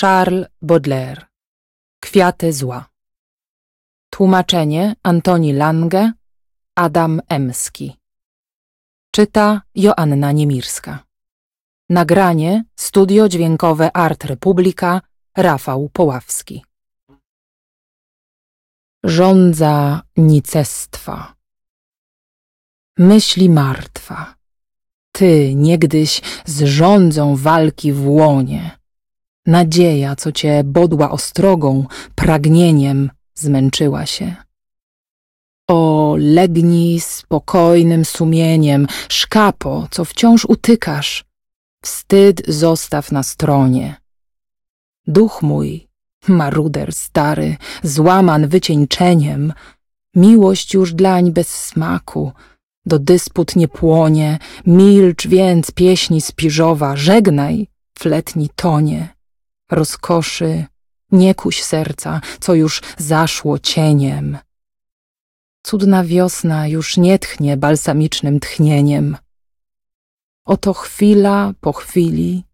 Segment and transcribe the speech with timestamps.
[0.00, 1.26] Charles Baudelaire.
[2.00, 2.88] Kwiaty zła.
[4.10, 6.12] Tłumaczenie Antoni Lange
[6.74, 7.96] Adam Emski.
[9.10, 11.04] Czyta Joanna Niemirska.
[11.90, 15.00] Nagranie Studio Dźwiękowe Art Republika
[15.36, 16.64] Rafał Poławski.
[19.04, 21.34] Rządza nicestwa.
[22.98, 24.34] Myśli martwa.
[25.12, 28.78] Ty niegdyś z rządzą walki w łonie
[29.46, 34.34] Nadzieja, co cię bodła ostrogą, pragnieniem, zmęczyła się.
[35.68, 41.24] O, legnij spokojnym sumieniem, szkapo, co wciąż utykasz,
[41.82, 43.94] wstyd zostaw na stronie.
[45.06, 45.88] Duch mój,
[46.28, 49.52] maruder stary, złaman wycieńczeniem,
[50.14, 52.32] miłość już dlań bez smaku,
[52.86, 57.66] do dysput nie płonie, milcz więc pieśni spiżowa, żegnaj,
[57.98, 59.15] fletni tonie
[59.70, 60.64] rozkoszy,
[61.12, 64.38] nie kuś serca, co już zaszło cieniem.
[65.62, 69.16] Cudna wiosna już nie tchnie balsamicznym tchnieniem.
[70.44, 72.44] Oto chwila po chwili,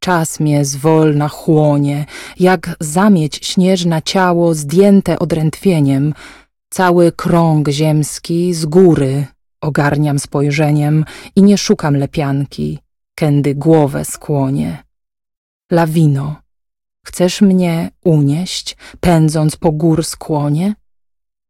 [0.00, 2.06] czas mnie zwolna chłonie,
[2.40, 6.14] jak zamieć śnieżna ciało zdjęte odrętwieniem,
[6.70, 9.26] cały krąg ziemski z góry
[9.60, 11.04] ogarniam spojrzeniem
[11.36, 12.78] i nie szukam lepianki,
[13.14, 14.84] kędy głowę skłonie.
[15.70, 16.36] Lawino,
[17.08, 20.74] Chcesz mnie unieść, pędząc po gór skłonie?